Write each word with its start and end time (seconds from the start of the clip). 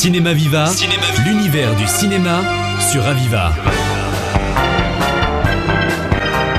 Cinéma 0.00 0.32
Viva, 0.32 0.64
l'univers 1.26 1.76
du 1.76 1.86
cinéma 1.86 2.40
sur 2.90 3.06
Aviva. 3.06 3.52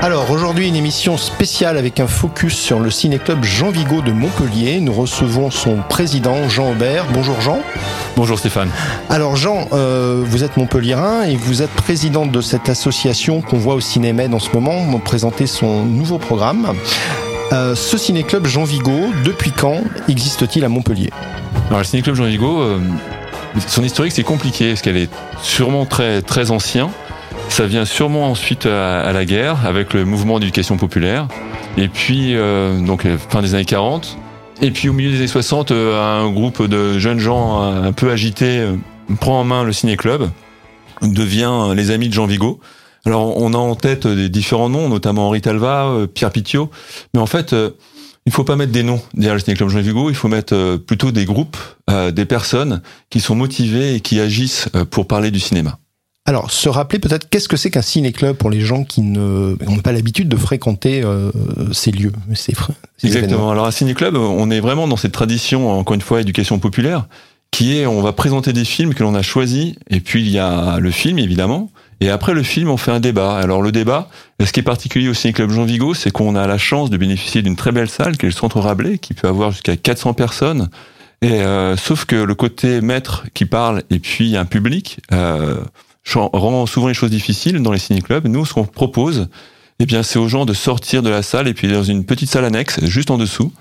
Alors 0.00 0.30
aujourd'hui 0.30 0.68
une 0.68 0.76
émission 0.76 1.16
spéciale 1.16 1.76
avec 1.76 1.98
un 1.98 2.06
focus 2.06 2.56
sur 2.56 2.78
le 2.78 2.88
ciné-club 2.88 3.42
Jean 3.42 3.70
Vigo 3.70 4.00
de 4.00 4.12
Montpellier. 4.12 4.78
Nous 4.78 4.92
recevons 4.92 5.50
son 5.50 5.78
président 5.88 6.48
Jean 6.48 6.70
Aubert. 6.70 7.06
Bonjour 7.12 7.40
Jean. 7.40 7.58
Bonjour 8.14 8.38
Stéphane. 8.38 8.70
Alors 9.10 9.34
Jean, 9.34 9.66
euh, 9.72 10.22
vous 10.24 10.44
êtes 10.44 10.56
montpelliérain 10.56 11.24
et 11.24 11.34
vous 11.34 11.62
êtes 11.62 11.72
président 11.72 12.26
de 12.26 12.40
cette 12.40 12.68
association 12.68 13.40
qu'on 13.40 13.58
voit 13.58 13.74
au 13.74 13.80
Cinémed 13.80 14.32
en 14.34 14.38
ce 14.38 14.52
moment, 14.52 14.86
pour 14.88 15.00
présenter 15.00 15.48
son 15.48 15.84
nouveau 15.84 16.18
programme. 16.18 16.74
Euh, 17.52 17.74
ce 17.74 17.98
ciné-club 17.98 18.46
Jean 18.46 18.62
Vigo, 18.62 19.10
depuis 19.24 19.50
quand 19.50 19.80
existe-t-il 20.08 20.64
à 20.64 20.68
Montpellier? 20.68 21.10
Alors 21.66 21.80
le 21.80 21.84
ciné-club 21.84 22.14
Jean 22.14 22.24
Vigo, 22.24 22.60
euh, 22.60 22.78
son 23.66 23.82
historique 23.82 24.12
c'est 24.12 24.22
compliqué 24.22 24.70
parce 24.70 24.82
qu'elle 24.82 24.96
est 24.96 25.10
sûrement 25.42 25.86
très 25.86 26.22
très 26.22 26.50
ancien. 26.50 26.90
Ça 27.48 27.66
vient 27.66 27.84
sûrement 27.84 28.30
ensuite 28.30 28.66
à, 28.66 29.12
la 29.12 29.24
guerre 29.24 29.66
avec 29.66 29.92
le 29.94 30.04
mouvement 30.04 30.38
d'éducation 30.38 30.76
populaire. 30.76 31.28
Et 31.76 31.88
puis 31.88 32.34
euh, 32.34 32.78
donc 32.80 33.06
fin 33.28 33.42
des 33.42 33.54
années 33.54 33.64
40. 33.64 34.18
Et 34.60 34.70
puis 34.70 34.88
au 34.88 34.92
milieu 34.92 35.10
des 35.10 35.18
années 35.18 35.26
60, 35.26 35.72
un 35.72 36.30
groupe 36.30 36.62
de 36.66 36.98
jeunes 36.98 37.18
gens 37.18 37.60
un 37.60 37.92
peu 37.92 38.10
agités 38.10 38.64
prend 39.20 39.40
en 39.40 39.44
main 39.44 39.64
le 39.64 39.72
ciné-club, 39.72 40.30
devient 41.02 41.72
les 41.74 41.90
amis 41.90 42.08
de 42.08 42.14
Jean 42.14 42.26
Vigo. 42.26 42.60
Alors, 43.04 43.36
on 43.36 43.52
a 43.52 43.58
en 43.58 43.74
tête 43.74 44.06
des 44.06 44.28
différents 44.28 44.68
noms, 44.68 44.88
notamment 44.88 45.26
Henri 45.26 45.40
Talva, 45.40 45.86
euh, 45.86 46.06
Pierre 46.06 46.30
Pitiot, 46.30 46.70
mais 47.14 47.20
en 47.20 47.26
fait, 47.26 47.52
euh, 47.52 47.70
il 48.26 48.32
faut 48.32 48.44
pas 48.44 48.56
mettre 48.56 48.72
des 48.72 48.82
noms 48.82 49.00
derrière 49.14 49.34
le 49.34 49.40
Ciné 49.40 49.56
Club 49.56 49.68
Jean 49.68 49.80
Vigo, 49.80 50.10
il 50.10 50.14
faut 50.14 50.28
mettre 50.28 50.54
euh, 50.54 50.78
plutôt 50.78 51.10
des 51.12 51.24
groupes, 51.24 51.56
des 52.12 52.24
personnes 52.24 52.80
qui 53.10 53.20
sont 53.20 53.34
motivées 53.34 53.96
et 53.96 54.00
qui 54.00 54.18
agissent 54.18 54.68
pour 54.90 55.06
parler 55.06 55.30
du 55.30 55.40
cinéma. 55.40 55.78
Alors, 56.24 56.50
se 56.50 56.70
rappeler 56.70 56.98
peut-être 56.98 57.28
qu'est-ce 57.28 57.48
que 57.48 57.58
c'est 57.58 57.70
qu'un 57.70 57.82
ciné-club 57.82 58.36
pour 58.36 58.48
les 58.48 58.60
gens 58.60 58.84
qui 58.84 59.02
n'ont 59.02 59.56
pas 59.84 59.92
l'habitude 59.92 60.28
de 60.28 60.36
fréquenter 60.36 61.02
ces 61.72 61.90
lieux, 61.90 62.12
ces, 62.34 62.54
ces 62.96 63.06
Exactement. 63.08 63.50
Alors, 63.50 63.66
un 63.66 63.70
ciné-club, 63.70 64.16
on 64.16 64.50
est 64.50 64.60
vraiment 64.60 64.88
dans 64.88 64.96
cette 64.96 65.12
tradition, 65.12 65.70
encore 65.70 65.94
une 65.94 66.00
fois, 66.00 66.22
éducation 66.22 66.58
populaire, 66.58 67.08
qui 67.52 67.78
est, 67.78 67.86
on 67.86 68.02
va 68.02 68.12
présenter 68.12 68.52
des 68.52 68.64
films 68.64 68.94
que 68.94 69.04
l'on 69.04 69.14
a 69.14 69.22
choisis, 69.22 69.74
et 69.88 70.00
puis 70.00 70.22
il 70.22 70.30
y 70.30 70.38
a 70.38 70.78
le 70.80 70.90
film, 70.90 71.18
évidemment, 71.18 71.70
et 72.00 72.10
après 72.10 72.34
le 72.34 72.42
film, 72.42 72.68
on 72.68 72.76
fait 72.76 72.90
un 72.90 72.98
débat. 72.98 73.36
Alors 73.36 73.62
le 73.62 73.70
débat, 73.70 74.08
ce 74.44 74.50
qui 74.50 74.58
est 74.58 74.64
particulier 74.64 75.08
au 75.08 75.14
Ciné 75.14 75.32
Club 75.32 75.50
Jean 75.50 75.64
Vigo, 75.64 75.94
c'est 75.94 76.10
qu'on 76.10 76.34
a 76.34 76.48
la 76.48 76.58
chance 76.58 76.90
de 76.90 76.96
bénéficier 76.96 77.42
d'une 77.42 77.54
très 77.54 77.70
belle 77.70 77.88
salle, 77.88 78.16
qui 78.16 78.26
est 78.26 78.30
le 78.30 78.34
Centre 78.34 78.58
Rabelais, 78.58 78.98
qui 78.98 79.14
peut 79.14 79.28
avoir 79.28 79.52
jusqu'à 79.52 79.76
400 79.76 80.14
personnes. 80.14 80.68
Et 81.20 81.42
euh, 81.42 81.76
sauf 81.76 82.04
que 82.04 82.16
le 82.16 82.34
côté 82.34 82.80
maître 82.80 83.26
qui 83.34 83.44
parle 83.44 83.84
et 83.90 84.00
puis 84.00 84.36
un 84.36 84.46
public 84.46 84.98
euh, 85.12 85.60
rend 86.12 86.66
souvent 86.66 86.88
les 86.88 86.94
choses 86.94 87.10
difficiles 87.10 87.62
dans 87.62 87.70
les 87.70 87.78
ciné-clubs. 87.78 88.26
Nous, 88.26 88.46
ce 88.46 88.54
qu'on 88.54 88.64
propose, 88.64 89.28
eh 89.78 89.86
bien, 89.86 90.02
c'est 90.02 90.18
aux 90.18 90.26
gens 90.26 90.44
de 90.44 90.54
sortir 90.54 91.04
de 91.04 91.10
la 91.10 91.22
salle 91.22 91.46
et 91.46 91.54
puis 91.54 91.68
dans 91.68 91.84
une 91.84 92.04
petite 92.04 92.30
salle 92.30 92.46
annexe, 92.46 92.84
juste 92.84 93.12
en 93.12 93.16
dessous, 93.18 93.52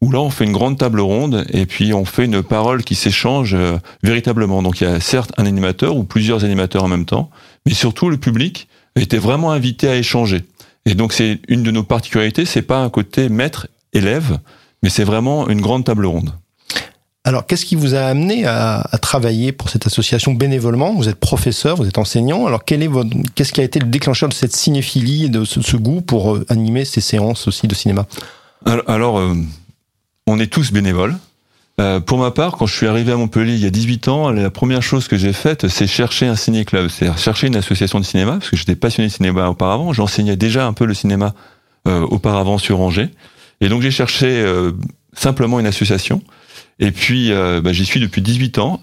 où 0.00 0.10
là 0.10 0.20
on 0.20 0.30
fait 0.30 0.44
une 0.44 0.52
grande 0.52 0.78
table 0.78 1.00
ronde 1.00 1.46
et 1.50 1.66
puis 1.66 1.94
on 1.94 2.04
fait 2.04 2.24
une 2.24 2.42
parole 2.42 2.84
qui 2.84 2.94
s'échange 2.94 3.54
euh, 3.54 3.78
véritablement. 4.02 4.62
Donc 4.62 4.80
il 4.80 4.84
y 4.84 4.86
a 4.86 5.00
certes 5.00 5.32
un 5.36 5.46
animateur 5.46 5.96
ou 5.96 6.04
plusieurs 6.04 6.44
animateurs 6.44 6.84
en 6.84 6.88
même 6.88 7.06
temps, 7.06 7.30
mais 7.64 7.72
surtout 7.72 8.10
le 8.10 8.16
public 8.16 8.68
était 8.94 9.18
vraiment 9.18 9.52
invité 9.52 9.88
à 9.88 9.96
échanger. 9.96 10.42
Et 10.84 10.94
donc 10.94 11.12
c'est 11.12 11.40
une 11.48 11.62
de 11.62 11.70
nos 11.70 11.82
particularités, 11.82 12.44
c'est 12.44 12.62
pas 12.62 12.78
un 12.78 12.90
côté 12.90 13.28
maître 13.28 13.68
élève, 13.92 14.38
mais 14.82 14.90
c'est 14.90 15.04
vraiment 15.04 15.48
une 15.48 15.60
grande 15.60 15.84
table 15.84 16.06
ronde. 16.06 16.32
Alors, 17.26 17.44
qu'est-ce 17.44 17.66
qui 17.66 17.74
vous 17.74 17.96
a 17.96 18.02
amené 18.02 18.46
à, 18.46 18.88
travailler 19.02 19.50
pour 19.50 19.68
cette 19.68 19.84
association 19.84 20.32
bénévolement? 20.32 20.94
Vous 20.94 21.08
êtes 21.08 21.18
professeur, 21.18 21.76
vous 21.76 21.88
êtes 21.88 21.98
enseignant. 21.98 22.46
Alors, 22.46 22.64
quel 22.64 22.84
est 22.84 22.86
votre, 22.86 23.10
qu'est-ce 23.34 23.52
qui 23.52 23.60
a 23.60 23.64
été 23.64 23.80
le 23.80 23.86
déclencheur 23.86 24.28
de 24.28 24.34
cette 24.34 24.54
cinéphilie 24.54 25.24
et 25.24 25.28
de 25.28 25.44
ce, 25.44 25.76
goût 25.76 26.02
pour 26.02 26.36
euh, 26.36 26.46
animer 26.48 26.84
ces 26.84 27.00
séances 27.00 27.48
aussi 27.48 27.66
de 27.66 27.74
cinéma? 27.74 28.06
Alors, 28.86 29.18
euh, 29.18 29.34
on 30.26 30.38
est 30.38 30.48
tous 30.48 30.72
bénévoles. 30.72 31.16
Euh, 31.78 32.00
pour 32.00 32.18
ma 32.18 32.30
part, 32.30 32.52
quand 32.52 32.66
je 32.66 32.74
suis 32.74 32.86
arrivé 32.86 33.12
à 33.12 33.16
Montpellier 33.16 33.52
il 33.52 33.60
y 33.60 33.66
a 33.66 33.70
18 33.70 34.08
ans, 34.08 34.30
la 34.30 34.50
première 34.50 34.82
chose 34.82 35.08
que 35.08 35.16
j'ai 35.16 35.32
faite, 35.32 35.68
c'est 35.68 35.86
chercher 35.86 36.26
un 36.26 36.36
ciné-club, 36.36 36.88
c'est-à-dire 36.88 37.18
chercher 37.18 37.48
une 37.48 37.56
association 37.56 38.00
de 38.00 38.04
cinéma, 38.04 38.32
parce 38.32 38.48
que 38.48 38.56
j'étais 38.56 38.76
passionné 38.76 39.08
de 39.08 39.12
cinéma 39.12 39.48
auparavant. 39.48 39.92
J'enseignais 39.92 40.36
déjà 40.36 40.66
un 40.66 40.72
peu 40.72 40.86
le 40.86 40.94
cinéma 40.94 41.34
euh, 41.86 42.00
auparavant 42.00 42.56
sur 42.56 42.80
Angers. 42.80 43.10
Et 43.60 43.68
donc 43.68 43.82
j'ai 43.82 43.90
cherché 43.90 44.26
euh, 44.26 44.72
simplement 45.12 45.60
une 45.60 45.66
association. 45.66 46.22
Et 46.78 46.90
puis 46.90 47.30
bah, 47.30 47.72
j'y 47.72 47.86
suis 47.86 48.00
depuis 48.00 48.20
18 48.20 48.58
ans. 48.58 48.82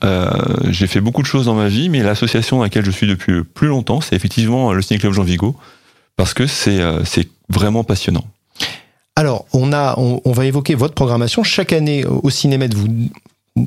j'ai 0.70 0.88
fait 0.88 1.00
beaucoup 1.00 1.22
de 1.22 1.28
choses 1.28 1.46
dans 1.46 1.54
ma 1.54 1.68
vie, 1.68 1.90
mais 1.90 2.02
l'association 2.02 2.58
dans 2.58 2.64
laquelle 2.64 2.84
je 2.84 2.90
suis 2.90 3.06
depuis 3.06 3.44
plus 3.44 3.68
longtemps, 3.68 4.02
c'est 4.02 4.16
effectivement 4.16 4.74
le 4.74 4.82
ciné-club 4.82 5.14
Jean 5.14 5.22
Vigo, 5.22 5.56
parce 6.16 6.34
que 6.34 6.48
c'est 6.48 6.82
c'est 7.06 7.30
vraiment 7.50 7.84
passionnant. 7.84 8.26
Alors, 9.16 9.46
on 9.54 9.74
a, 9.74 9.96
on, 9.98 10.32
va 10.32 10.46
évoquer 10.46 10.74
votre 10.74 10.96
programmation. 10.96 11.44
Chaque 11.44 11.72
année 11.72 12.04
au 12.06 12.32
cinéma, 12.32 12.66
vous 12.76 12.88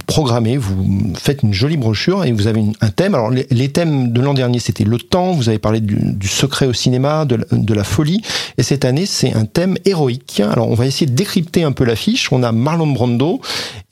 programmez, 0.07 0.57
vous 0.57 1.13
faites 1.17 1.45
une 1.45 1.53
jolie 1.53 1.77
brochure 1.77 2.25
et 2.25 2.33
vous 2.33 2.49
avez 2.49 2.65
un 2.81 2.89
thème. 2.89 3.15
Alors, 3.15 3.31
les, 3.31 3.69
thèmes 3.69 4.13
de 4.13 4.21
l'an 4.21 4.35
dernier, 4.35 4.59
c'était 4.59 4.83
le 4.83 4.99
temps. 4.99 5.31
Vous 5.31 5.49
avez 5.49 5.61
parlé 5.61 5.81
du, 5.81 6.27
secret 6.27 6.67
au 6.67 6.73
cinéma, 6.73 7.25
de, 7.25 7.75
la 7.75 7.85
folie. 7.85 8.23
Et 8.59 8.65
cette 8.65 8.85
année, 8.85 9.07
c'est 9.07 9.35
un 9.35 9.45
thème 9.45 9.77
héroïque. 9.85 10.41
Alors, 10.41 10.69
on 10.69 10.75
va 10.75 10.87
essayer 10.87 11.07
de 11.07 11.15
décrypter 11.15 11.63
un 11.63 11.71
peu 11.71 11.85
l'affiche. 11.85 12.33
On 12.33 12.43
a 12.43 12.51
Marlon 12.51 12.89
Brando 12.89 13.41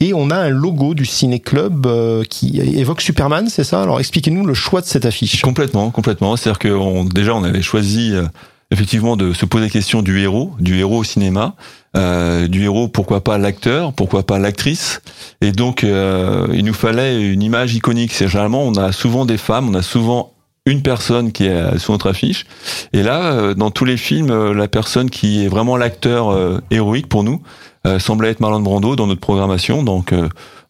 et 0.00 0.12
on 0.12 0.30
a 0.30 0.36
un 0.36 0.48
logo 0.48 0.94
du 0.94 1.06
ciné 1.06 1.38
club 1.38 1.86
euh, 1.86 2.24
qui 2.28 2.58
évoque 2.58 3.00
Superman, 3.00 3.48
c'est 3.48 3.64
ça? 3.64 3.80
Alors, 3.80 4.00
expliquez-nous 4.00 4.44
le 4.44 4.54
choix 4.54 4.80
de 4.80 4.86
cette 4.86 5.06
affiche. 5.06 5.40
Complètement, 5.42 5.90
complètement. 5.90 6.36
C'est-à-dire 6.36 6.58
que 6.58 7.12
déjà, 7.14 7.32
on 7.32 7.44
avait 7.44 7.62
choisi. 7.62 8.12
Euh, 8.12 8.24
effectivement 8.70 9.16
de 9.16 9.32
se 9.32 9.46
poser 9.46 9.64
la 9.64 9.70
question 9.70 10.02
du 10.02 10.20
héros, 10.20 10.52
du 10.58 10.78
héros 10.78 10.98
au 10.98 11.04
cinéma, 11.04 11.54
euh, 11.96 12.48
du 12.48 12.64
héros, 12.64 12.88
pourquoi 12.88 13.22
pas 13.22 13.38
l'acteur, 13.38 13.92
pourquoi 13.92 14.24
pas 14.24 14.38
l'actrice. 14.38 15.00
Et 15.40 15.52
donc, 15.52 15.84
euh, 15.84 16.48
il 16.52 16.64
nous 16.64 16.74
fallait 16.74 17.22
une 17.22 17.42
image 17.42 17.74
iconique. 17.74 18.12
C'est 18.12 18.28
généralement, 18.28 18.64
on 18.64 18.74
a 18.74 18.92
souvent 18.92 19.26
des 19.26 19.36
femmes, 19.36 19.68
on 19.68 19.74
a 19.74 19.82
souvent 19.82 20.32
une 20.66 20.82
personne 20.82 21.30
qui 21.30 21.44
est 21.44 21.78
sur 21.78 21.92
notre 21.92 22.08
affiche. 22.08 22.46
Et 22.92 23.02
là, 23.02 23.32
euh, 23.32 23.54
dans 23.54 23.70
tous 23.70 23.84
les 23.84 23.96
films, 23.96 24.52
la 24.52 24.66
personne 24.66 25.10
qui 25.10 25.44
est 25.44 25.48
vraiment 25.48 25.76
l'acteur 25.76 26.36
héroïque 26.70 27.08
pour 27.08 27.22
nous 27.22 27.42
semblait 27.98 28.30
être 28.30 28.40
Marlon 28.40 28.60
Brando 28.60 28.96
dans 28.96 29.06
notre 29.06 29.20
programmation. 29.20 29.82
Donc, 29.82 30.12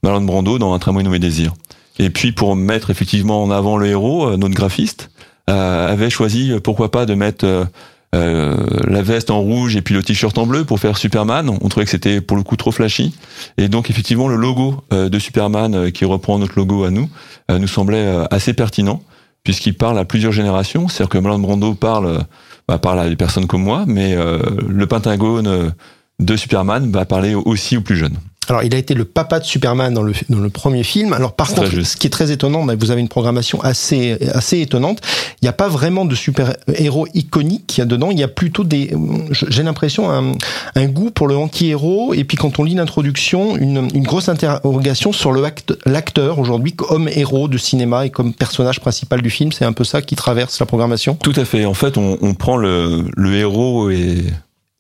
Marlon 0.03 0.23
Brando 0.23 0.59
dans 0.59 0.75
Un 0.75 0.79
tramway 0.81 1.05
nommé 1.05 1.21
Désir. 1.21 1.53
Et 2.01 2.11
puis, 2.11 2.33
pour 2.33 2.57
mettre 2.57 2.91
effectivement 2.91 3.43
en 3.45 3.53
avant 3.53 3.77
le 3.77 3.87
héros, 3.87 4.37
notre 4.37 4.55
graphiste 4.55 5.11
avait 5.47 6.11
choisi, 6.11 6.53
pourquoi 6.63 6.91
pas, 6.91 7.07
de 7.07 7.15
mettre 7.15 7.69
euh, 8.15 8.55
la 8.87 9.03
veste 9.03 9.31
en 9.31 9.41
rouge 9.41 9.75
et 9.75 9.83
puis 9.83 9.95
le 9.95 10.03
t-shirt 10.03 10.37
en 10.39 10.47
bleu 10.47 10.65
pour 10.65 10.79
faire 10.79 10.97
Superman. 10.97 11.49
On 11.49 11.69
trouvait 11.69 11.85
que 11.85 11.91
c'était 11.91 12.21
pour 12.21 12.37
le 12.37 12.43
coup 12.43 12.57
trop 12.57 12.71
flashy. 12.71 13.15
Et 13.59 13.69
donc 13.69 13.91
effectivement 13.91 14.29
le 14.29 14.37
logo 14.37 14.85
euh, 14.93 15.09
de 15.09 15.19
Superman 15.19 15.75
euh, 15.75 15.91
qui 15.91 16.05
reprend 16.05 16.39
notre 16.39 16.57
logo 16.57 16.85
à 16.85 16.91
nous 16.91 17.09
nous 17.51 17.69
semblait 17.69 18.07
assez 18.31 18.55
pertinent 18.55 19.03
puisqu'il 19.43 19.75
parle 19.75 19.99
à 19.99 20.07
plusieurs 20.07 20.33
générations. 20.33 20.89
C'est-à-dire 20.89 21.11
que 21.11 21.19
Marlon 21.19 21.39
Brando 21.39 21.75
parle, 21.75 22.25
bah, 22.67 22.79
parle 22.79 23.01
à 23.01 23.09
des 23.09 23.17
personnes 23.17 23.47
comme 23.47 23.63
moi, 23.63 23.85
mais 23.87 24.17
le 24.17 24.87
Pentagone 24.87 25.75
de 26.21 26.37
Superman 26.37 26.91
va 26.91 27.05
parler 27.05 27.35
aussi 27.35 27.77
aux 27.77 27.83
plus 27.83 27.97
jeunes. 27.97 28.17
Alors, 28.49 28.63
il 28.63 28.75
a 28.75 28.79
été 28.79 28.95
le 28.95 29.05
papa 29.05 29.41
de 29.41 29.45
Superman 29.45 29.95
dans 29.95 30.03
le, 30.03 30.13
dans 30.29 30.41
le 30.41 30.51
premier 30.51 30.83
film. 30.83 31.13
Alors, 31.13 31.33
par 31.33 31.49
contre, 31.49 31.83
ce 31.83 31.97
qui 31.97 32.07
est 32.07 32.11
très 32.11 32.31
étonnant, 32.31 32.67
vous 32.67 32.91
avez 32.91 33.01
une 33.01 33.09
programmation 33.09 33.61
assez, 33.63 34.19
assez 34.33 34.61
étonnante. 34.61 35.01
Il 35.41 35.45
n'y 35.45 35.49
a 35.49 35.53
pas 35.53 35.69
vraiment 35.69 36.05
de 36.05 36.15
super-héros 36.15 37.07
iconiques 37.15 37.81
dedans. 37.85 38.11
Il 38.11 38.19
y 38.19 38.23
a 38.23 38.29
plutôt 38.29 38.65
des, 38.65 38.93
j'ai 39.31 39.63
l'impression, 39.63 40.11
un, 40.11 40.33
un, 40.75 40.87
goût 40.87 41.11
pour 41.11 41.29
le 41.29 41.37
anti-héros. 41.37 42.15
Et 42.15 42.25
puis, 42.25 42.37
quand 42.37 42.59
on 42.59 42.65
lit 42.65 42.75
l'introduction, 42.75 43.57
une, 43.57 43.89
une 43.95 44.05
grosse 44.05 44.29
interrogation 44.29 45.13
sur 45.13 45.33
le 45.33 45.45
l'acteur 45.85 46.39
aujourd'hui 46.39 46.73
comme 46.73 47.09
héros 47.09 47.49
de 47.49 47.59
cinéma 47.59 48.07
et 48.07 48.11
comme 48.11 48.33
personnage 48.33 48.81
principal 48.81 49.21
du 49.23 49.31
film. 49.31 49.53
C'est 49.53 49.65
un 49.65 49.73
peu 49.73 49.85
ça 49.85 50.03
qui 50.03 50.17
traverse 50.17 50.59
la 50.59 50.67
programmation. 50.67 51.15
Tout 51.17 51.35
à 51.37 51.45
fait. 51.45 51.65
En 51.65 51.75
fait, 51.75 51.97
on, 51.99 52.19
on 52.23 52.35
prend 52.35 52.57
le, 52.57 53.05
le 53.17 53.35
héros 53.35 53.91
et, 53.91 54.25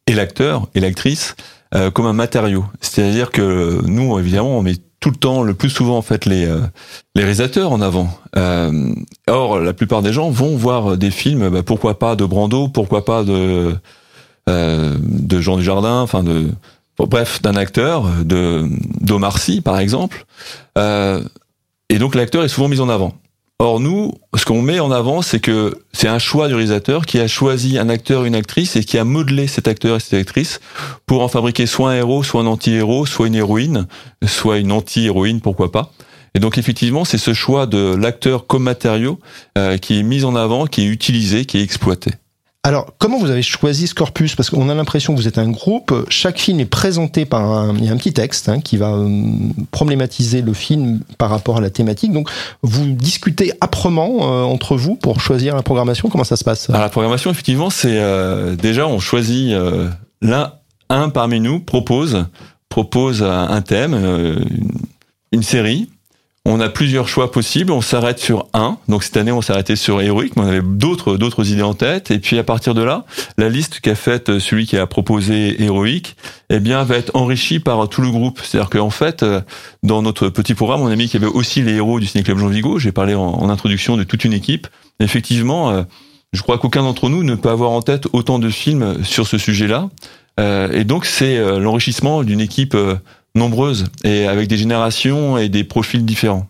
et 0.06 0.12
l'acteur 0.12 0.68
et 0.74 0.80
l'actrice 0.80 1.36
euh, 1.74 1.90
comme 1.90 2.06
un 2.06 2.12
matériau. 2.12 2.64
C'est-à-dire 2.80 3.30
que 3.30 3.80
nous, 3.86 4.18
évidemment, 4.18 4.58
on 4.58 4.62
met 4.62 4.76
tout 5.00 5.10
le 5.10 5.16
temps, 5.16 5.42
le 5.42 5.54
plus 5.54 5.70
souvent 5.70 5.98
en 5.98 6.02
fait, 6.02 6.24
les, 6.24 6.46
euh, 6.46 6.60
les 7.14 7.22
réalisateurs 7.22 7.72
en 7.72 7.80
avant. 7.80 8.08
Euh, 8.36 8.94
or, 9.26 9.58
la 9.58 9.72
plupart 9.72 10.00
des 10.00 10.12
gens 10.12 10.30
vont 10.30 10.56
voir 10.56 10.96
des 10.96 11.10
films, 11.10 11.48
bah, 11.48 11.62
pourquoi 11.62 11.98
pas 11.98 12.16
de 12.16 12.24
Brando, 12.24 12.68
pourquoi 12.68 13.04
pas 13.04 13.24
de 13.24 13.74
de 14.46 15.40
Jean 15.40 15.56
Dujardin, 15.56 16.02
enfin 16.02 16.22
de 16.22 16.50
bref 16.98 17.40
d'un 17.40 17.56
acteur, 17.56 18.04
de 18.22 18.68
d'Omar 19.00 19.38
Sy 19.38 19.62
par 19.62 19.78
exemple. 19.78 20.26
et 20.76 21.98
donc 21.98 22.14
l'acteur 22.14 22.44
est 22.44 22.48
souvent 22.48 22.68
mis 22.68 22.78
en 22.78 22.90
avant. 22.90 23.14
Or 23.60 23.78
nous, 23.78 24.12
ce 24.34 24.44
qu'on 24.44 24.62
met 24.62 24.80
en 24.80 24.90
avant, 24.90 25.22
c'est 25.22 25.38
que 25.38 25.78
c'est 25.92 26.08
un 26.08 26.18
choix 26.18 26.48
du 26.48 26.54
réalisateur 26.54 27.06
qui 27.06 27.20
a 27.20 27.28
choisi 27.28 27.78
un 27.78 27.88
acteur, 27.88 28.24
une 28.24 28.34
actrice 28.34 28.74
et 28.74 28.82
qui 28.82 28.98
a 28.98 29.04
modelé 29.04 29.46
cet 29.46 29.68
acteur 29.68 29.96
et 29.96 30.00
cette 30.00 30.18
actrice 30.18 30.60
pour 31.06 31.22
en 31.22 31.28
fabriquer 31.28 31.66
soit 31.66 31.92
un 31.92 31.96
héros, 31.96 32.24
soit 32.24 32.42
un 32.42 32.46
anti-héros, 32.46 33.06
soit 33.06 33.28
une 33.28 33.36
héroïne, 33.36 33.86
soit 34.26 34.58
une 34.58 34.72
anti-héroïne, 34.72 35.40
pourquoi 35.40 35.70
pas. 35.70 35.92
Et 36.34 36.40
donc 36.40 36.58
effectivement, 36.58 37.04
c'est 37.04 37.16
ce 37.18 37.32
choix 37.32 37.66
de 37.66 37.94
l'acteur 37.94 38.48
comme 38.48 38.64
matériau 38.64 39.20
euh, 39.56 39.78
qui 39.78 40.00
est 40.00 40.02
mis 40.02 40.24
en 40.24 40.34
avant, 40.34 40.66
qui 40.66 40.82
est 40.82 40.88
utilisé, 40.88 41.44
qui 41.44 41.58
est 41.58 41.62
exploité. 41.62 42.10
Alors, 42.66 42.94
comment 42.96 43.18
vous 43.18 43.30
avez 43.30 43.42
choisi 43.42 43.86
ce 43.86 43.94
corpus 43.94 44.36
Parce 44.36 44.48
qu'on 44.48 44.70
a 44.70 44.74
l'impression 44.74 45.12
que 45.12 45.20
vous 45.20 45.28
êtes 45.28 45.36
un 45.36 45.50
groupe. 45.50 45.92
Chaque 46.08 46.38
film 46.38 46.60
est 46.60 46.64
présenté 46.64 47.26
par 47.26 47.42
un, 47.42 47.76
il 47.76 47.84
y 47.84 47.90
a 47.90 47.92
un 47.92 47.96
petit 47.98 48.14
texte 48.14 48.48
hein, 48.48 48.60
qui 48.60 48.78
va 48.78 48.94
euh, 48.94 49.22
problématiser 49.70 50.40
le 50.40 50.54
film 50.54 51.00
par 51.18 51.28
rapport 51.28 51.58
à 51.58 51.60
la 51.60 51.68
thématique. 51.68 52.10
Donc, 52.10 52.30
vous 52.62 52.86
discutez 52.92 53.52
âprement 53.60 54.16
euh, 54.22 54.44
entre 54.44 54.78
vous 54.78 54.94
pour 54.94 55.20
choisir 55.20 55.54
la 55.54 55.62
programmation. 55.62 56.08
Comment 56.08 56.24
ça 56.24 56.36
se 56.36 56.44
passe? 56.44 56.70
Alors, 56.70 56.80
la 56.80 56.88
programmation, 56.88 57.30
effectivement, 57.30 57.68
c'est 57.68 57.98
euh, 57.98 58.56
déjà 58.56 58.86
on 58.86 58.98
choisit 58.98 59.54
l'un, 60.22 60.54
un 60.88 61.10
parmi 61.10 61.40
nous 61.40 61.60
propose 61.60 62.24
propose 62.70 63.22
un 63.22 63.62
thème, 63.62 63.94
une 65.30 65.42
série 65.44 65.88
on 66.46 66.60
a 66.60 66.68
plusieurs 66.68 67.08
choix 67.08 67.30
possibles. 67.30 67.72
On 67.72 67.80
s'arrête 67.80 68.18
sur 68.18 68.48
un. 68.52 68.76
Donc 68.88 69.02
cette 69.02 69.16
année, 69.16 69.32
on 69.32 69.40
arrêté 69.48 69.76
sur 69.76 70.00
héroïque, 70.00 70.36
mais 70.36 70.42
on 70.42 70.46
avait 70.46 70.62
d'autres 70.62 71.16
d'autres 71.16 71.50
idées 71.50 71.62
en 71.62 71.74
tête. 71.74 72.10
Et 72.10 72.18
puis 72.18 72.38
à 72.38 72.44
partir 72.44 72.74
de 72.74 72.82
là, 72.82 73.04
la 73.38 73.48
liste 73.48 73.80
qu'a 73.80 73.94
faite 73.94 74.38
celui 74.38 74.66
qui 74.66 74.76
a 74.76 74.86
proposé 74.86 75.62
héroïque, 75.62 76.16
eh 76.50 76.60
bien, 76.60 76.82
va 76.84 76.96
être 76.96 77.10
enrichie 77.14 77.60
par 77.60 77.88
tout 77.88 78.02
le 78.02 78.10
groupe. 78.10 78.40
C'est-à-dire 78.42 78.70
qu'en 78.70 78.90
fait, 78.90 79.22
euh, 79.22 79.40
dans 79.82 80.02
notre 80.02 80.28
petit 80.28 80.54
programme, 80.54 80.82
on 80.82 80.88
a 80.88 80.96
mis 80.96 81.08
qu'il 81.08 81.20
y 81.20 81.24
avait 81.24 81.32
aussi 81.32 81.62
les 81.62 81.74
héros 81.74 81.98
du 81.98 82.06
Ciné 82.06 82.22
Club 82.22 82.38
Jean 82.38 82.48
Vigo. 82.48 82.78
J'ai 82.78 82.92
parlé 82.92 83.14
en, 83.14 83.48
introduction 83.48 83.96
de 83.96 84.04
toute 84.04 84.24
une 84.24 84.32
équipe. 84.32 84.66
Effectivement, 85.00 85.70
euh, 85.70 85.82
je 86.32 86.42
crois 86.42 86.58
qu'aucun 86.58 86.82
d'entre 86.82 87.08
nous 87.08 87.22
ne 87.22 87.34
peut 87.34 87.50
avoir 87.50 87.70
en 87.70 87.80
tête 87.80 88.06
autant 88.12 88.38
de 88.38 88.50
films 88.50 89.02
sur 89.02 89.26
ce 89.26 89.38
sujet-là. 89.38 89.88
Euh, 90.40 90.70
et 90.72 90.84
donc, 90.84 91.06
c'est 91.06 91.38
l'enrichissement 91.58 92.22
d'une 92.22 92.40
équipe 92.40 92.76
nombreuses 93.34 93.86
et 94.04 94.26
avec 94.26 94.48
des 94.48 94.56
générations 94.56 95.38
et 95.38 95.48
des 95.48 95.64
profils 95.64 96.04
différents. 96.04 96.46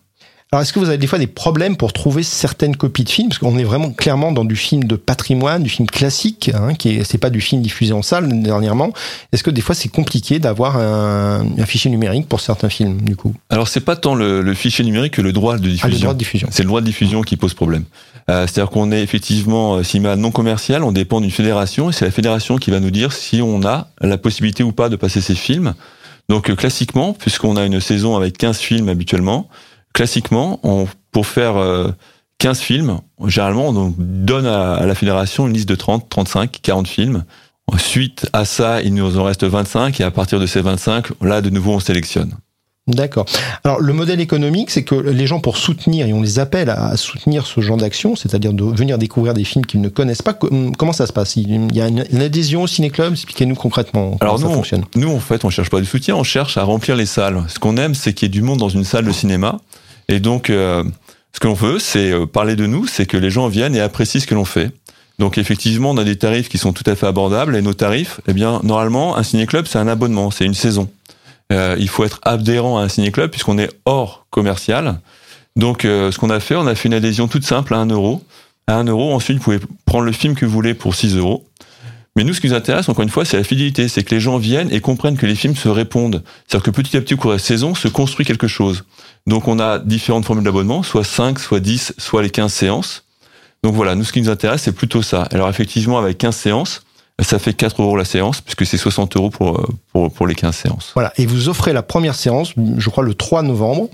Alors, 0.55 0.63
est-ce 0.63 0.73
que 0.73 0.79
vous 0.79 0.89
avez 0.89 0.99
des 0.99 1.09
fois 1.09 1.19
des 1.19 1.27
problèmes 1.27 1.77
pour 1.77 1.93
trouver 1.93 2.23
certaines 2.23 2.77
copies 2.77 3.03
de 3.03 3.09
films? 3.09 3.29
Parce 3.29 3.41
qu'on 3.41 3.59
est 3.59 3.65
vraiment 3.65 3.91
clairement 3.91 4.31
dans 4.31 4.45
du 4.45 4.55
film 4.55 4.85
de 4.85 4.95
patrimoine, 4.95 5.65
du 5.65 5.69
film 5.69 5.89
classique, 5.89 6.53
hein, 6.55 6.75
qui 6.75 6.91
est, 6.91 7.03
c'est 7.03 7.19
pas 7.19 7.31
du 7.31 7.41
film 7.41 7.61
diffusé 7.61 7.93
en 7.93 8.03
salle 8.03 8.41
dernièrement. 8.41 8.93
Est-ce 9.33 9.43
que 9.43 9.51
des 9.51 9.63
fois 9.63 9.75
c'est 9.75 9.89
compliqué 9.89 10.39
d'avoir 10.39 10.77
un, 10.77 11.45
fichier 11.67 11.91
numérique 11.91 12.29
pour 12.29 12.41
certains 12.41 12.69
films, 12.69 13.01
du 13.01 13.17
coup? 13.17 13.35
Alors, 13.51 13.67
c'est 13.67 13.81
pas 13.81 13.97
tant 13.97 14.15
le, 14.15 14.55
fichier 14.55 14.85
numérique 14.85 15.15
que 15.15 15.23
le 15.23 15.33
droit 15.33 15.57
de 15.59 15.69
diffusion. 15.69 15.89
Ah, 15.89 15.93
le 15.93 15.99
droit 15.99 16.13
de 16.13 16.19
diffusion. 16.19 16.49
C'est 16.53 16.63
le 16.63 16.69
droit 16.69 16.83
de 16.83 16.87
diffusion 16.87 17.23
qui 17.23 17.37
pose 17.37 17.55
problème. 17.55 17.83
Euh, 18.31 18.47
c'est-à-dire 18.47 18.71
qu'on 18.71 18.93
est 18.93 19.03
effectivement 19.03 19.75
euh, 19.75 19.83
cinéma 19.83 20.15
non 20.15 20.31
commercial, 20.31 20.85
on 20.85 20.93
dépend 20.93 21.21
d'une 21.21 21.33
fédération 21.33 21.91
et 21.91 21.93
c'est 21.93 22.05
la 22.05 22.13
fédération 22.13 22.59
qui 22.59 22.71
va 22.71 22.79
nous 22.79 22.93
dire 22.93 23.13
si 23.13 23.43
on 23.43 23.65
a 23.65 23.89
la 24.01 24.19
possibilité 24.19 24.63
ou 24.63 24.71
pas 24.71 24.89
de 24.89 24.95
passer 24.95 25.21
ces 25.21 25.35
films. 25.35 25.75
Donc 26.29 26.51
euh, 26.51 26.57
classiquement, 26.57 27.13
puisqu'on 27.13 27.57
a 27.57 27.65
une 27.65 27.81
saison 27.81 28.17
avec 28.17 28.39
15 28.39 28.59
films 28.59 28.89
habituellement, 28.89 29.49
classiquement, 29.93 30.61
on, 30.63 30.87
pour 31.13 31.27
faire 31.27 31.55
15 32.39 32.59
euh, 32.59 32.63
films, 32.63 33.01
généralement, 33.27 33.69
on 33.69 33.95
donne 33.99 34.47
à, 34.47 34.85
la 34.85 34.95
fédération 34.95 35.47
une 35.47 35.55
liste 35.55 35.69
de 35.69 35.75
30, 35.75 36.09
35, 36.09 36.61
40 36.63 36.89
films. 36.89 37.25
Suite 37.79 38.29
à 38.33 38.45
ça, 38.45 38.83
il 38.83 38.95
nous 38.95 39.19
en 39.19 39.25
reste 39.25 39.45
25 39.45 40.01
et 40.01 40.05
à 40.05 40.11
partir 40.11 40.39
de 40.39 40.47
ces 40.47 40.61
25, 40.61 41.07
là, 41.23 41.41
de 41.41 41.49
nouveau, 41.49 41.73
on 41.73 41.81
sélectionne. 41.81 42.35
D'accord. 42.87 43.25
Alors 43.65 43.81
le 43.81 43.93
modèle 43.95 44.21
économique, 44.21 44.71
c'est 44.71 44.83
que 44.83 44.95
les 44.95 45.27
gens 45.27 45.41
pour 45.41 45.57
soutenir, 45.57 46.07
et 46.07 46.13
on 46.13 46.21
les 46.21 46.39
appelle 46.39 46.69
à 46.69 46.99
soutenir 46.99 47.47
ce 47.47 47.63
genre 47.63 47.79
d'action, 47.79 48.15
c'est-à-dire 48.15 48.53
de 48.53 48.63
venir 48.63 48.99
découvrir 48.99 49.33
des 49.33 49.45
films 49.45 49.65
qu'ils 49.65 49.81
ne 49.81 49.89
connaissent 49.89 50.21
pas, 50.21 50.35
comment 50.35 50.93
ça 50.93 51.07
se 51.07 51.13
passe? 51.13 51.37
Il 51.37 51.75
y 51.75 51.81
a 51.81 51.89
une, 51.89 52.05
adhésion 52.21 52.63
au 52.63 52.67
ciné-club? 52.67 53.15
Expliquez-nous 53.15 53.55
concrètement 53.55 54.19
comment 54.21 54.37
ça 54.37 54.49
fonctionne. 54.49 54.85
nous, 54.97 55.11
en 55.11 55.21
fait, 55.21 55.47
on 55.47 55.51
cherche 55.51 55.71
pas 55.71 55.81
du 55.81 55.87
soutien, 55.87 56.15
on 56.15 56.25
cherche 56.25 56.59
à 56.59 56.65
remplir 56.65 56.95
les 56.95 57.07
salles. 57.07 57.43
Ce 57.49 57.59
qu'on 57.59 57.79
aime, 57.79 57.95
c'est 57.95 58.13
qu'il 58.13 58.27
y 58.27 58.29
ait 58.29 58.33
du 58.33 58.43
monde 58.43 58.59
dans 58.59 58.69
une 58.69 58.85
salle 58.85 59.07
de 59.07 59.13
cinéma. 59.13 59.61
Et 60.09 60.21
donc, 60.21 60.51
euh, 60.51 60.85
ce 61.33 61.41
que 61.41 61.47
l'on 61.47 61.55
veut, 61.55 61.79
c'est 61.79 62.13
euh, 62.13 62.27
parler 62.27 62.55
de 62.55 62.67
nous, 62.67 62.87
c'est 62.87 63.07
que 63.07 63.17
les 63.17 63.31
gens 63.31 63.49
viennent 63.49 63.75
et 63.75 63.81
apprécient 63.81 64.21
ce 64.21 64.27
que 64.27 64.35
l'on 64.35 64.45
fait. 64.45 64.71
Donc 65.19 65.39
effectivement, 65.39 65.93
on 65.93 65.97
a 65.97 66.05
des 66.05 66.17
tarifs 66.17 66.51
qui 66.51 66.59
sont 66.59 66.75
tout 66.75 66.85
à 66.87 66.95
fait 66.95 67.07
abordables. 67.07 67.57
Et 67.57 67.63
nos 67.63 67.73
tarifs, 67.73 68.21
eh 68.29 68.35
bien, 68.35 68.61
normalement, 68.63 69.17
un 69.17 69.23
ciné-club, 69.23 69.67
c'est 69.67 69.79
un 69.79 69.89
abonnement, 69.89 70.31
c'est 70.31 70.45
une 70.45 70.55
saison. 70.55 70.91
Euh, 71.53 71.77
il 71.79 71.89
faut 71.89 72.05
être 72.05 72.21
adhérent 72.23 72.79
à 72.79 72.83
un 72.83 72.89
ciné-club 72.89 73.31
puisqu'on 73.31 73.59
est 73.59 73.71
hors 73.85 74.27
commercial. 74.31 75.01
Donc, 75.57 75.85
euh, 75.85 76.11
ce 76.11 76.19
qu'on 76.19 76.31
a 76.31 76.41
fait, 76.41 76.57
on 76.57 76.67
a 76.67 76.75
fait 76.75 76.89
une 76.89 76.95
adhésion 76.95 77.29
toute 77.29 77.45
simple 77.45 77.75
à 77.75 77.79
1 77.79 77.87
euro. 77.87 78.23
À 78.67 78.77
1 78.77 78.85
euro, 78.85 79.13
ensuite, 79.13 79.39
vous 79.39 79.45
pouvez 79.45 79.61
prendre 79.85 80.05
le 80.05 80.13
film 80.13 80.35
que 80.35 80.47
vous 80.47 80.53
voulez 80.53 80.75
pour 80.75 80.95
6 80.95 81.17
euros. 81.17 81.47
Mais 82.17 82.25
nous, 82.25 82.33
ce 82.33 82.41
qui 82.41 82.49
nous 82.49 82.55
intéresse, 82.55 82.89
encore 82.89 83.03
une 83.03 83.11
fois, 83.11 83.25
c'est 83.25 83.37
la 83.37 83.45
fidélité. 83.45 83.89
C'est 83.89 84.03
que 84.05 84.15
les 84.15 84.21
gens 84.21 84.39
viennent 84.39 84.73
et 84.73 84.81
comprennent 84.81 85.17
que 85.17 85.27
les 85.27 85.35
films 85.35 85.57
se 85.57 85.69
répondent. 85.69 86.23
C'est-à-dire 86.47 86.65
que 86.65 86.71
petit 86.71 86.97
à 86.97 87.01
petit, 87.01 87.15
au 87.15 87.17
cours 87.17 87.31
de 87.31 87.37
la 87.37 87.43
saison, 87.43 87.75
se 87.75 87.89
construit 87.89 88.25
quelque 88.25 88.49
chose. 88.49 88.85
Donc, 89.27 89.49
on 89.49 89.59
a 89.59 89.79
différentes 89.79 90.25
formules 90.25 90.45
d'abonnement, 90.45 90.83
soit 90.83 91.05
5, 91.05 91.39
soit 91.39 91.61
10, 91.61 91.95
soit 91.99 92.23
les 92.23 92.31
15 92.31 92.53
séances. 92.53 93.05
Donc 93.63 93.75
voilà, 93.75 93.95
nous, 93.95 94.05
ce 94.05 94.13
qui 94.13 94.21
nous 94.21 94.29
intéresse, 94.29 94.63
c'est 94.63 94.75
plutôt 94.75 95.03
ça. 95.03 95.23
Alors, 95.33 95.49
effectivement, 95.49 95.99
avec 95.99 96.19
15 96.19 96.37
séances, 96.37 96.84
ça 97.21 97.39
fait 97.39 97.55
4 97.55 97.83
euros 97.83 97.97
la 97.97 98.05
séance, 98.05 98.41
puisque 98.41 98.67
c'est 98.67 98.77
60 98.77 99.17
euros 99.17 99.31
pour, 99.31 99.69
pour, 99.93 100.13
pour 100.13 100.27
les 100.27 100.35
15 100.35 100.55
séances. 100.55 100.91
Voilà, 100.95 101.13
et 101.17 101.27
vous 101.27 101.49
offrez 101.49 101.73
la 101.73 101.83
première 101.83 102.15
séance, 102.15 102.53
je 102.57 102.91
crois, 102.91 103.05
le 103.05 103.15
3 103.15 103.43
novembre. 103.43 103.89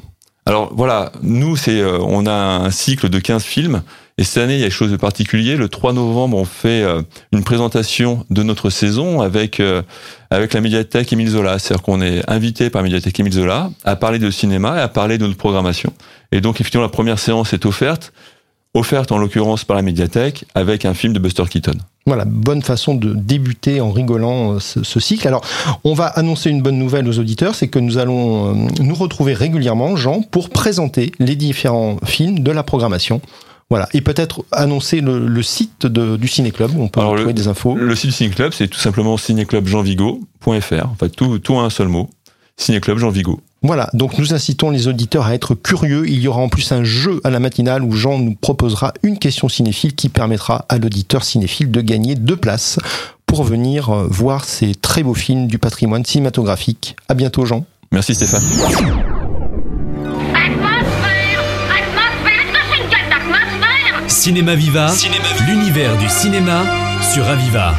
Alors 0.47 0.73
voilà, 0.75 1.13
nous, 1.23 1.57
c'est, 1.57 1.81
euh, 1.81 1.99
on 2.01 2.27
a 2.27 2.33
un 2.33 2.71
cycle 2.71 3.09
de 3.09 3.19
15 3.19 3.43
films, 3.43 3.83
et 4.21 4.25
cette 4.25 4.43
année, 4.43 4.57
il 4.57 4.61
y 4.61 4.65
a 4.65 4.67
quelque 4.67 4.77
chose 4.77 4.91
de 4.91 4.99
particulier. 4.99 5.57
Le 5.57 5.71
3 5.71 5.95
novembre, 5.95 6.37
on 6.37 6.45
fait 6.45 6.83
euh, 6.83 7.01
une 7.33 7.43
présentation 7.43 8.27
de 8.29 8.43
notre 8.43 8.69
saison 8.69 9.23
avec, 9.23 9.61
euh, 9.61 9.81
avec 10.29 10.53
la 10.53 10.61
médiathèque 10.61 11.11
Émile 11.11 11.31
Zola. 11.31 11.59
C'est-à-dire 11.59 11.83
qu'on 11.83 12.03
est 12.03 12.29
invité 12.29 12.69
par 12.69 12.83
la 12.83 12.85
médiathèque 12.85 13.19
Émile 13.19 13.33
Zola 13.33 13.71
à 13.83 13.97
parler 13.97 14.19
de 14.19 14.31
cinéma 14.31 14.77
et 14.77 14.81
à 14.81 14.89
parler 14.89 15.17
de 15.17 15.25
notre 15.25 15.39
programmation. 15.39 15.95
Et 16.33 16.43
donc, 16.43 16.61
effectivement, 16.61 16.85
la 16.85 16.91
première 16.91 17.19
séance 17.19 17.55
est 17.55 17.65
offerte 17.65 18.13
offerte 18.75 19.11
en 19.13 19.19
l'occurrence 19.19 19.65
par 19.65 19.77
la 19.77 19.83
médiathèque 19.83 20.45
avec 20.55 20.85
un 20.85 20.95
film 20.95 21.13
de 21.13 21.19
Buster 21.19 21.45
Keaton. 21.49 21.79
Voilà, 22.07 22.25
bonne 22.25 22.63
façon 22.63 22.95
de 22.95 23.13
débuter 23.15 23.81
en 23.81 23.91
rigolant 23.91 24.55
euh, 24.55 24.59
ce, 24.61 25.01
cycle. 25.01 25.27
Alors, 25.29 25.45
on 25.85 25.95
va 25.95 26.07
annoncer 26.07 26.51
une 26.51 26.63
bonne 26.63 26.79
nouvelle 26.79 27.07
aux 27.09 27.19
auditeurs, 27.19 27.55
c'est 27.55 27.69
que 27.69 27.79
nous 27.79 27.99
allons 27.99 28.51
euh, 28.51 28.69
nous 28.81 28.95
retrouver 28.95 29.35
régulièrement, 29.35 29.97
Jean, 29.97 30.23
pour 30.23 30.51
présenter 30.51 31.13
les 31.19 31.37
différents 31.37 31.99
films 32.05 32.41
de 32.41 32.51
la 32.51 32.63
programmation. 32.63 33.21
Voilà, 33.69 33.89
et 33.95 34.01
peut-être 34.01 34.45
annoncer 34.51 35.01
le, 35.01 35.43
site 35.43 35.87
du 35.87 36.27
Ciné 36.27 36.51
Club 36.51 36.73
où 36.77 36.83
on 36.83 36.89
peut 36.89 37.01
retrouver 37.01 37.33
des 37.33 37.47
infos. 37.47 37.77
Le 37.77 37.95
site 37.95 38.11
du 38.11 38.17
Ciné 38.17 38.31
Club, 38.31 38.53
c'est 38.53 38.67
tout 38.67 38.81
simplement 38.81 39.17
cinéclubjeanvigo.fr. 39.17 40.87
En 40.87 40.97
fait, 40.99 41.11
tout, 41.11 41.39
tout 41.39 41.55
en 41.55 41.63
un 41.63 41.71
seul 41.71 41.87
mot. 41.87 42.11
Ciné 42.57 42.81
Club 42.81 42.99
Jean 42.99 43.11
Vigo. 43.11 43.41
Voilà, 43.63 43.91
donc 43.93 44.17
nous 44.17 44.33
incitons 44.33 44.71
les 44.71 44.89
auditeurs 44.89 45.27
à 45.27 45.35
être 45.35 45.55
curieux. 45.55 46.09
Il 46.09 46.19
y 46.21 46.29
aura 46.29 46.41
en 46.41 46.49
plus 46.49 46.73
un 46.73 46.83
jeu 46.83 47.21
à 47.25 47.31
la 47.31 47.41
matinale 47.41 47.83
où 47.83 47.93
Jean 47.93 48.19
nous 48.19 48.35
proposera 48.35 48.95
une 49.03 49.19
question 49.19 49.51
cinéphile 49.51 49.95
qui 49.95 50.09
permettra 50.09 50.65
à 50.71 50.79
l'auditeur 50.79 51.25
cinéphile 51.25 51.71
de 51.71 51.81
gagner 51.83 52.15
deux 52.15 52.37
places 52.37 52.79
pour 53.27 53.45
venir 53.45 53.91
euh, 53.91 54.07
voir 54.11 54.45
ces 54.45 54.75
très 54.75 55.03
beaux 55.03 55.15
films 55.15 55.47
du 55.47 55.59
patrimoine 55.59 56.05
cinématographique. 56.05 56.97
À 57.09 57.15
bientôt 57.15 57.45
Jean. 57.45 57.65
Merci 57.93 58.15
Stéphane. 58.15 58.41
Cinéma 64.09 64.55
Viva, 64.55 64.93
l'univers 65.47 65.97
du 65.99 66.09
cinéma 66.09 66.65
sur 67.13 67.29
Aviva. 67.29 67.75